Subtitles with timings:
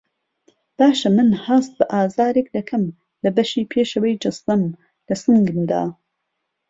[0.77, 2.83] باشه من هەست بە ئازارێک دەکەم
[3.23, 4.61] لە بەشی پێشەوەی جەستەم
[5.07, 5.83] له سنگمدا